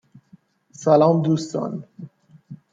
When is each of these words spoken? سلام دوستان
سلام 0.71 1.21
دوستان 1.21 1.83